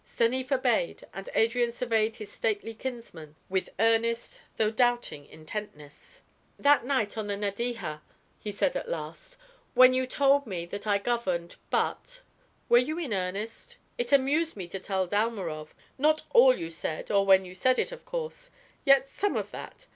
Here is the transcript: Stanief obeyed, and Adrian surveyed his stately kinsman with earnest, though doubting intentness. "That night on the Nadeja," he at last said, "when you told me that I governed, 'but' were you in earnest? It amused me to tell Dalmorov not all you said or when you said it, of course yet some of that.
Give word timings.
Stanief 0.03 0.51
obeyed, 0.51 1.03
and 1.13 1.29
Adrian 1.35 1.71
surveyed 1.71 2.15
his 2.15 2.31
stately 2.31 2.73
kinsman 2.73 3.35
with 3.49 3.69
earnest, 3.79 4.41
though 4.57 4.71
doubting 4.71 5.27
intentness. 5.27 6.23
"That 6.57 6.83
night 6.83 7.19
on 7.19 7.27
the 7.27 7.37
Nadeja," 7.37 8.01
he 8.39 8.49
at 8.61 8.89
last 8.89 9.33
said, 9.33 9.39
"when 9.75 9.93
you 9.93 10.07
told 10.07 10.47
me 10.47 10.65
that 10.65 10.87
I 10.87 10.97
governed, 10.97 11.57
'but' 11.69 12.21
were 12.67 12.79
you 12.79 12.97
in 12.97 13.13
earnest? 13.13 13.77
It 13.99 14.11
amused 14.11 14.57
me 14.57 14.67
to 14.69 14.79
tell 14.79 15.05
Dalmorov 15.05 15.75
not 15.99 16.23
all 16.31 16.57
you 16.57 16.71
said 16.71 17.11
or 17.11 17.23
when 17.23 17.45
you 17.45 17.53
said 17.53 17.77
it, 17.77 17.91
of 17.91 18.03
course 18.03 18.49
yet 18.83 19.07
some 19.07 19.37
of 19.37 19.51
that. 19.51 19.85